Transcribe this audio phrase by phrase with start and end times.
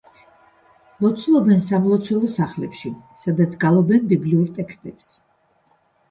[1.03, 2.91] ლოცულობენ სამლოცველო სახლებში,
[3.25, 5.11] სადაც გალობენ ბიბლიურ ტექსტებს.